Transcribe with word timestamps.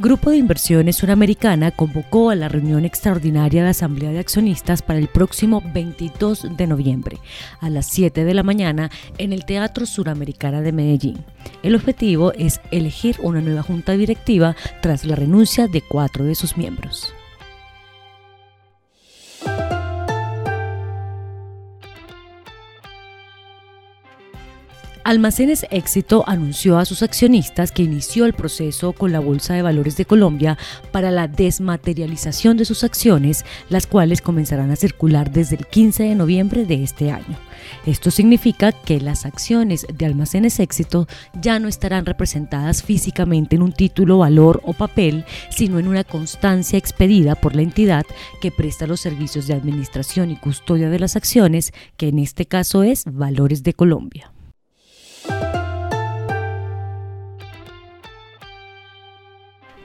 Grupo 0.00 0.30
de 0.30 0.36
Inversiones 0.36 0.94
Suramericana 0.94 1.72
convocó 1.72 2.30
a 2.30 2.36
la 2.36 2.48
reunión 2.48 2.84
extraordinaria 2.84 3.64
de 3.64 3.70
Asamblea 3.70 4.12
de 4.12 4.20
Accionistas 4.20 4.80
para 4.80 5.00
el 5.00 5.08
próximo 5.08 5.60
22 5.74 6.56
de 6.56 6.66
noviembre 6.68 7.18
a 7.60 7.68
las 7.68 7.86
7 7.86 8.24
de 8.24 8.32
la 8.32 8.44
mañana 8.44 8.92
en 9.18 9.32
el 9.32 9.44
Teatro 9.44 9.86
Suramericana 9.86 10.60
de 10.60 10.70
Medellín. 10.70 11.24
El 11.64 11.74
objetivo 11.74 12.32
es 12.34 12.60
elegir 12.70 13.16
una 13.20 13.40
nueva 13.40 13.62
junta 13.62 13.94
directiva 13.94 14.54
tras 14.82 15.04
la 15.04 15.16
renuncia 15.16 15.66
de 15.66 15.82
cuatro 15.82 16.24
de 16.24 16.36
sus 16.36 16.56
miembros. 16.56 17.12
Almacenes 25.08 25.64
Éxito 25.70 26.22
anunció 26.26 26.76
a 26.76 26.84
sus 26.84 27.02
accionistas 27.02 27.72
que 27.72 27.82
inició 27.82 28.26
el 28.26 28.34
proceso 28.34 28.92
con 28.92 29.10
la 29.10 29.20
Bolsa 29.20 29.54
de 29.54 29.62
Valores 29.62 29.96
de 29.96 30.04
Colombia 30.04 30.58
para 30.92 31.10
la 31.10 31.28
desmaterialización 31.28 32.58
de 32.58 32.66
sus 32.66 32.84
acciones, 32.84 33.46
las 33.70 33.86
cuales 33.86 34.20
comenzarán 34.20 34.70
a 34.70 34.76
circular 34.76 35.30
desde 35.30 35.56
el 35.56 35.64
15 35.64 36.02
de 36.02 36.14
noviembre 36.14 36.66
de 36.66 36.82
este 36.82 37.10
año. 37.10 37.38
Esto 37.86 38.10
significa 38.10 38.72
que 38.72 39.00
las 39.00 39.24
acciones 39.24 39.86
de 39.90 40.04
Almacenes 40.04 40.60
Éxito 40.60 41.08
ya 41.40 41.58
no 41.58 41.68
estarán 41.68 42.04
representadas 42.04 42.82
físicamente 42.82 43.56
en 43.56 43.62
un 43.62 43.72
título, 43.72 44.18
valor 44.18 44.60
o 44.66 44.74
papel, 44.74 45.24
sino 45.48 45.78
en 45.78 45.88
una 45.88 46.04
constancia 46.04 46.78
expedida 46.78 47.34
por 47.34 47.56
la 47.56 47.62
entidad 47.62 48.04
que 48.42 48.50
presta 48.50 48.86
los 48.86 49.00
servicios 49.00 49.46
de 49.46 49.54
administración 49.54 50.30
y 50.30 50.36
custodia 50.36 50.90
de 50.90 50.98
las 50.98 51.16
acciones, 51.16 51.72
que 51.96 52.08
en 52.08 52.18
este 52.18 52.44
caso 52.44 52.82
es 52.82 53.04
Valores 53.06 53.62
de 53.62 53.72
Colombia. 53.72 54.32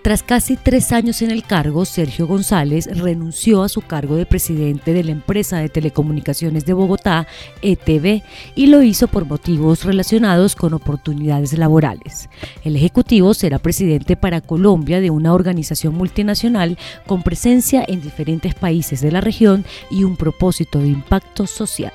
Tras 0.03 0.21
casi 0.21 0.57
tres 0.57 0.91
años 0.91 1.21
en 1.21 1.31
el 1.31 1.43
cargo, 1.43 1.85
Sergio 1.85 2.27
González 2.27 2.87
renunció 2.87 3.63
a 3.63 3.69
su 3.69 3.81
cargo 3.81 4.17
de 4.17 4.25
presidente 4.25 4.91
de 4.91 5.01
la 5.01 5.11
empresa 5.11 5.59
de 5.59 5.69
telecomunicaciones 5.69 6.65
de 6.65 6.73
Bogotá, 6.73 7.25
ETV, 7.61 8.21
y 8.53 8.67
lo 8.67 8.83
hizo 8.83 9.07
por 9.07 9.23
motivos 9.23 9.85
relacionados 9.85 10.57
con 10.57 10.73
oportunidades 10.73 11.57
laborales. 11.57 12.29
El 12.65 12.75
Ejecutivo 12.75 13.33
será 13.33 13.59
presidente 13.59 14.17
para 14.17 14.41
Colombia 14.41 14.99
de 14.99 15.09
una 15.09 15.33
organización 15.33 15.95
multinacional 15.95 16.77
con 17.07 17.23
presencia 17.23 17.85
en 17.87 18.01
diferentes 18.01 18.55
países 18.55 18.99
de 18.99 19.11
la 19.13 19.21
región 19.21 19.63
y 19.89 20.03
un 20.03 20.17
propósito 20.17 20.79
de 20.79 20.89
impacto 20.89 21.47
social. 21.47 21.93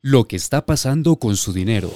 Lo 0.00 0.24
que 0.24 0.36
está 0.36 0.64
pasando 0.64 1.16
con 1.16 1.36
su 1.36 1.52
dinero. 1.52 1.90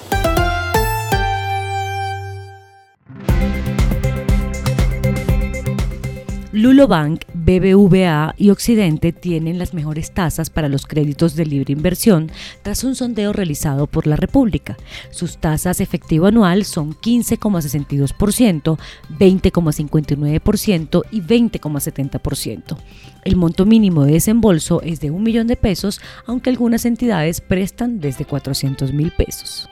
Lulobank, 6.61 7.25
BBVA 7.33 8.35
y 8.37 8.51
Occidente 8.51 9.13
tienen 9.13 9.59
las 9.59 9.73
mejores 9.73 10.13
tasas 10.13 10.51
para 10.51 10.69
los 10.69 10.85
créditos 10.85 11.35
de 11.35 11.47
libre 11.47 11.73
inversión 11.73 12.31
tras 12.61 12.85
un 12.85 12.95
sondeo 12.95 13.33
realizado 13.33 13.87
por 13.87 14.07
la 14.07 14.17
República. 14.17 14.77
Sus 15.11 15.39
tasas 15.39 15.81
efectivo 15.81 16.27
anual 16.27 16.67
son 16.67 16.93
15,62%, 16.93 18.79
20,59% 19.19 21.03
y 21.11 21.23
20,70%. 21.23 22.77
El 23.25 23.37
monto 23.37 23.65
mínimo 23.65 24.05
de 24.05 24.13
desembolso 24.13 24.83
es 24.83 25.01
de 25.01 25.11
un 25.11 25.23
millón 25.23 25.47
de 25.47 25.57
pesos, 25.57 25.99
aunque 26.27 26.51
algunas 26.51 26.85
entidades 26.85 27.41
prestan 27.41 28.01
desde 28.01 28.27
400 28.27 28.93
mil 28.93 29.13
pesos. 29.13 29.71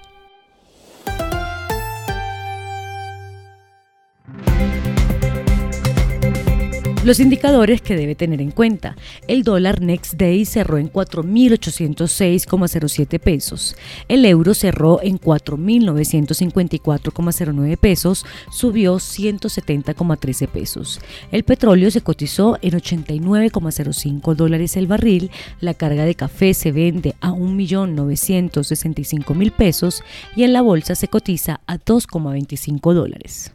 Los 7.04 7.20
indicadores 7.20 7.80
que 7.80 7.94
debe 7.94 8.16
tener 8.16 8.42
en 8.42 8.50
cuenta. 8.50 8.96
El 9.28 9.44
dólar 9.44 9.80
Next 9.80 10.14
Day 10.14 10.44
cerró 10.44 10.78
en 10.78 10.92
4.806,07 10.92 13.20
pesos. 13.20 13.76
El 14.08 14.24
euro 14.24 14.52
cerró 14.52 14.98
en 15.00 15.20
4.954,09 15.20 17.76
pesos, 17.76 18.26
subió 18.50 18.96
170,13 18.96 20.48
pesos. 20.48 21.00
El 21.30 21.44
petróleo 21.44 21.92
se 21.92 22.00
cotizó 22.00 22.58
en 22.62 22.72
89,05 22.72 24.34
dólares 24.34 24.76
el 24.76 24.88
barril. 24.88 25.30
La 25.60 25.74
carga 25.74 26.04
de 26.04 26.16
café 26.16 26.52
se 26.52 26.72
vende 26.72 27.14
a 27.20 27.30
1.965.000 27.30 29.52
pesos 29.52 30.02
y 30.34 30.42
en 30.42 30.52
la 30.52 30.62
bolsa 30.62 30.96
se 30.96 31.06
cotiza 31.06 31.60
a 31.68 31.78
2,25 31.78 32.92
dólares. 32.92 33.52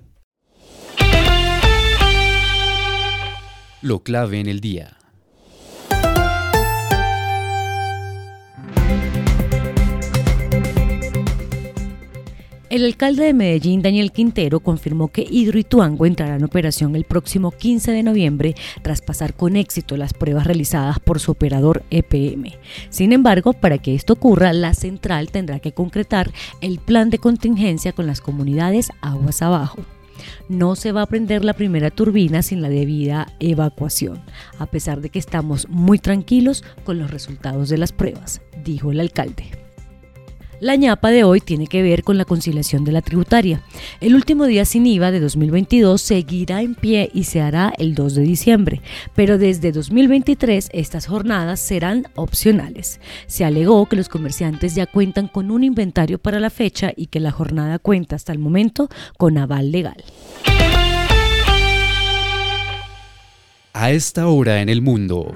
Lo 3.84 4.02
clave 4.02 4.40
en 4.40 4.48
el 4.48 4.62
día. 4.62 4.96
El 12.70 12.86
alcalde 12.86 13.26
de 13.26 13.34
Medellín, 13.34 13.82
Daniel 13.82 14.14
Quintero, 14.14 14.62
confirmó 14.62 15.10
que 15.10 15.28
Hidroituango 15.30 16.06
entrará 16.06 16.38
en 16.38 16.46
operación 16.46 16.96
el 16.96 17.04
próximo 17.04 17.52
15 17.52 17.92
de 17.92 18.04
noviembre 18.04 18.56
tras 18.82 19.02
pasar 19.02 19.34
con 19.34 19.58
éxito 19.58 19.98
las 19.98 20.14
pruebas 20.14 20.48
realizadas 20.48 21.02
por 21.02 21.20
su 21.20 21.32
operador 21.32 21.84
EPM. 21.90 22.54
Sin 22.90 23.12
embargo, 23.12 23.52
para 23.52 23.80
que 23.80 23.96
esto 23.96 24.14
ocurra, 24.14 24.54
la 24.54 24.74
central 24.76 25.30
tendrá 25.30 25.60
que 25.60 25.74
concretar 25.74 26.32
el 26.62 26.80
plan 26.80 27.10
de 27.10 27.18
contingencia 27.18 27.92
con 27.92 28.08
las 28.08 28.22
comunidades 28.22 28.92
aguas 29.02 29.42
abajo 29.42 29.84
no 30.50 30.76
se 30.76 30.92
va 30.92 31.04
a 31.04 31.08
prender 31.08 31.44
la 31.44 31.54
primera 31.54 31.92
turbina 31.92 32.42
sin 32.42 32.62
la 32.62 32.70
debida 32.70 33.28
evacuación, 33.40 34.22
a 34.60 34.66
pesar 34.66 35.02
de 35.02 35.10
que 35.10 35.20
estamos 35.20 35.68
muy 35.70 36.00
tranquilos 36.00 36.64
con 36.84 37.00
los 37.00 37.12
resultados 37.12 37.70
de 37.70 37.78
las 37.78 37.92
pruebas, 37.92 38.42
dijo 38.64 38.92
el 38.92 39.00
alcalde. 39.00 39.63
La 40.60 40.76
ñapa 40.76 41.12
de 41.12 41.24
hoy 41.24 41.42
tiene 41.42 41.68
que 41.68 41.82
ver 41.82 42.04
con 42.04 42.18
la 42.18 42.26
conciliación 42.26 42.84
de 42.84 42.92
la 42.92 43.02
tributaria. 43.02 43.62
El 44.00 44.16
último 44.16 44.46
día 44.46 44.66
sin 44.66 44.86
IVA 44.86 45.12
de 45.12 45.20
2022 45.20 46.02
seguirá 46.02 46.62
en 46.62 46.76
pie 46.76 47.10
y 47.14 47.26
se 47.26 47.42
hará 47.42 47.74
el 47.78 47.96
2 47.96 48.16
de 48.16 48.22
diciembre, 48.22 48.82
pero 49.16 49.38
desde 49.38 49.72
2023 49.72 50.70
estas 50.72 51.08
jornadas 51.08 51.60
serán 51.60 52.08
opcionales. 52.16 53.00
Se 53.28 53.46
alegó 53.46 53.86
que 53.88 53.96
los 53.96 54.10
comerciantes 54.10 54.76
ya 54.76 54.86
cuentan 54.86 55.28
con 55.28 55.52
un 55.52 55.64
inventario 55.64 56.18
para 56.18 56.40
la 56.40 56.50
fecha 56.50 56.94
y 56.96 57.08
que 57.08 57.20
la 57.20 57.32
jornada 57.32 57.80
cuenta 57.80 58.16
hasta 58.16 58.32
el 58.32 58.40
momento 58.40 58.90
con 59.18 59.38
aval 59.38 59.72
legal. 59.72 60.04
A 63.74 63.92
esta 63.92 64.28
hora 64.28 64.62
en 64.62 64.70
el 64.70 64.82
mundo. 64.82 65.34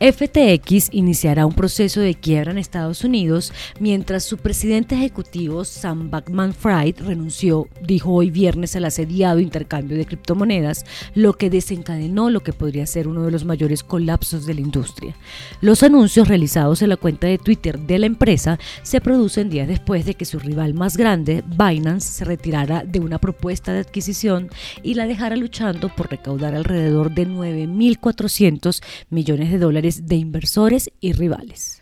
FTX 0.00 0.90
iniciará 0.92 1.44
un 1.44 1.54
proceso 1.54 2.00
de 2.00 2.14
quiebra 2.14 2.52
en 2.52 2.58
Estados 2.58 3.02
Unidos 3.02 3.52
mientras 3.80 4.22
su 4.22 4.36
presidente 4.38 4.94
ejecutivo 4.94 5.64
Sam 5.64 6.08
Bankman-Fried 6.08 7.00
renunció, 7.00 7.66
dijo 7.82 8.12
hoy 8.12 8.30
viernes 8.30 8.76
al 8.76 8.84
asediado 8.84 9.40
intercambio 9.40 9.96
de 9.96 10.06
criptomonedas, 10.06 10.86
lo 11.16 11.32
que 11.32 11.50
desencadenó 11.50 12.30
lo 12.30 12.44
que 12.44 12.52
podría 12.52 12.86
ser 12.86 13.08
uno 13.08 13.24
de 13.24 13.32
los 13.32 13.44
mayores 13.44 13.82
colapsos 13.82 14.46
de 14.46 14.54
la 14.54 14.60
industria. 14.60 15.16
Los 15.60 15.82
anuncios 15.82 16.28
realizados 16.28 16.80
en 16.80 16.90
la 16.90 16.96
cuenta 16.96 17.26
de 17.26 17.38
Twitter 17.38 17.76
de 17.76 17.98
la 17.98 18.06
empresa 18.06 18.60
se 18.82 19.00
producen 19.00 19.50
días 19.50 19.66
después 19.66 20.04
de 20.04 20.14
que 20.14 20.26
su 20.26 20.38
rival 20.38 20.74
más 20.74 20.96
grande, 20.96 21.42
Binance, 21.44 22.12
se 22.12 22.24
retirara 22.24 22.84
de 22.84 23.00
una 23.00 23.18
propuesta 23.18 23.72
de 23.72 23.80
adquisición 23.80 24.48
y 24.84 24.94
la 24.94 25.08
dejara 25.08 25.34
luchando 25.34 25.88
por 25.88 26.08
recaudar 26.08 26.54
alrededor 26.54 27.12
de 27.12 27.26
9.400 27.26 28.80
millones 29.10 29.50
de 29.50 29.58
dólares 29.58 29.87
de 29.88 30.16
inversores 30.16 30.90
y 31.00 31.12
rivales. 31.12 31.80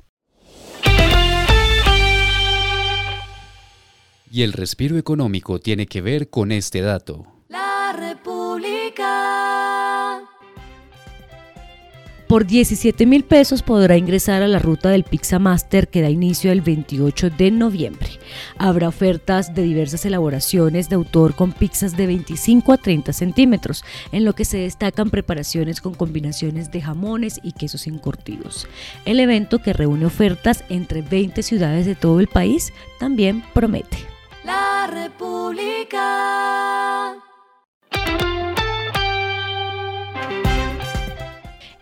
Y 4.30 4.42
el 4.42 4.52
respiro 4.52 4.96
económico 4.96 5.58
tiene 5.60 5.86
que 5.86 6.00
ver 6.00 6.30
con 6.30 6.52
este 6.52 6.80
dato. 6.80 7.35
Por 12.28 12.44
17 12.44 13.06
mil 13.06 13.22
pesos 13.22 13.62
podrá 13.62 13.96
ingresar 13.96 14.42
a 14.42 14.48
la 14.48 14.58
ruta 14.58 14.90
del 14.90 15.04
Pizza 15.04 15.38
Master 15.38 15.86
que 15.86 16.02
da 16.02 16.10
inicio 16.10 16.50
el 16.50 16.60
28 16.60 17.30
de 17.30 17.52
noviembre. 17.52 18.08
Habrá 18.58 18.88
ofertas 18.88 19.54
de 19.54 19.62
diversas 19.62 20.04
elaboraciones 20.04 20.88
de 20.88 20.96
autor 20.96 21.36
con 21.36 21.52
pizzas 21.52 21.96
de 21.96 22.08
25 22.08 22.72
a 22.72 22.78
30 22.78 23.12
centímetros, 23.12 23.84
en 24.10 24.24
lo 24.24 24.32
que 24.32 24.44
se 24.44 24.58
destacan 24.58 25.10
preparaciones 25.10 25.80
con 25.80 25.94
combinaciones 25.94 26.72
de 26.72 26.82
jamones 26.82 27.38
y 27.44 27.52
quesos 27.52 27.86
encurtidos. 27.86 28.66
El 29.04 29.20
evento, 29.20 29.62
que 29.62 29.72
reúne 29.72 30.06
ofertas 30.06 30.64
entre 30.68 31.02
20 31.02 31.44
ciudades 31.44 31.86
de 31.86 31.94
todo 31.94 32.18
el 32.18 32.26
país, 32.26 32.72
también 32.98 33.44
promete. 33.54 33.98
La 34.44 34.88
República. 34.88 36.75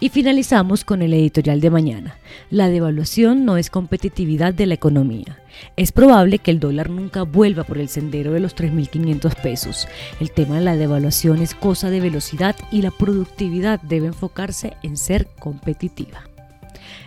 Y 0.04 0.10
finalizamos 0.10 0.84
con 0.84 1.00
el 1.00 1.14
editorial 1.14 1.62
de 1.62 1.70
mañana. 1.70 2.18
La 2.50 2.68
devaluación 2.68 3.46
no 3.46 3.56
es 3.56 3.70
competitividad 3.70 4.52
de 4.52 4.66
la 4.66 4.74
economía. 4.74 5.40
Es 5.78 5.92
probable 5.92 6.40
que 6.40 6.50
el 6.50 6.60
dólar 6.60 6.90
nunca 6.90 7.22
vuelva 7.22 7.64
por 7.64 7.78
el 7.78 7.88
sendero 7.88 8.32
de 8.32 8.40
los 8.40 8.54
3.500 8.54 9.34
pesos. 9.40 9.88
El 10.20 10.30
tema 10.30 10.56
de 10.56 10.60
la 10.60 10.76
devaluación 10.76 11.40
es 11.40 11.54
cosa 11.54 11.88
de 11.88 12.00
velocidad 12.00 12.54
y 12.70 12.82
la 12.82 12.90
productividad 12.90 13.80
debe 13.80 14.08
enfocarse 14.08 14.74
en 14.82 14.98
ser 14.98 15.26
competitiva. 15.38 16.28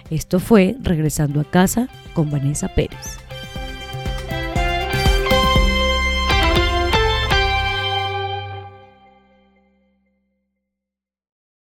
Esto 0.10 0.40
fue 0.40 0.76
Regresando 0.82 1.40
a 1.40 1.44
casa 1.44 1.90
con 2.16 2.32
Vanessa 2.32 2.68
Pérez. 2.68 3.27